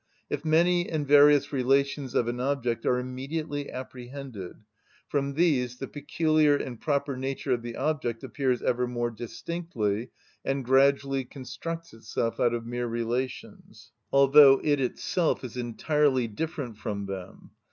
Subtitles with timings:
[0.31, 4.53] If many and various relations of an object are immediately apprehended,
[5.07, 10.09] from these the peculiar and proper nature of the object appears ever more distinctly,
[10.43, 17.05] and gradually constructs itself out of mere relations: although it itself is entirely different from
[17.05, 17.51] them.